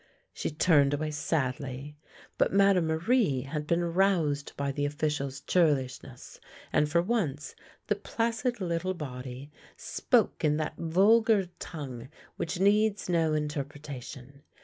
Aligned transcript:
She 0.33 0.49
turned 0.49 0.95
away 0.95 1.11
sadly, 1.11 1.95
but 2.39 2.51
Madame 2.51 2.87
Marie 2.87 3.41
had 3.41 3.67
been 3.67 3.83
roused 3.93 4.51
by 4.57 4.71
the 4.71 4.87
offi 4.87 5.09
cial's 5.09 5.41
churlishness, 5.41 6.39
and 6.73 6.89
for 6.89 7.03
once 7.03 7.55
the 7.85 7.93
placid 7.93 8.59
little 8.59 8.95
body 8.95 9.51
spoke 9.77 10.43
in 10.43 10.57
that 10.57 10.73
vulgar 10.75 11.49
tongue 11.59 12.09
which 12.35 12.59
needs 12.59 13.09
no 13.09 13.33
interpreta 13.35 14.01
tion. 14.01 14.41